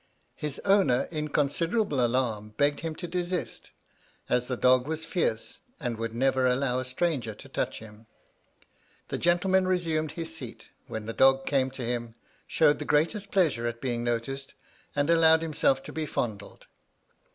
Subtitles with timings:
[0.35, 3.69] His owner, in considerable alarm, begged him to desist,
[4.29, 8.07] as the dog was fierce, and would never allow a stranger to touch him.
[9.09, 12.15] The gentleman resumed his seat, when the dog came to him,
[12.47, 14.55] showed the greatest pleasure at being noticed,
[14.95, 16.65] and allowed himself to be fondled.